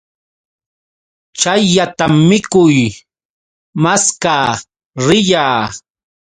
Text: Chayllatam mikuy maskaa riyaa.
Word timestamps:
Chayllatam 1.39 2.13
mikuy 2.29 2.79
maskaa 3.83 4.47
riyaa. 5.07 5.59